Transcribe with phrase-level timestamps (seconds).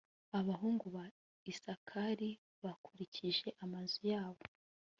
[0.39, 1.05] abahungu ba
[1.51, 2.29] isakari
[2.63, 4.43] bakurikije amazu yabo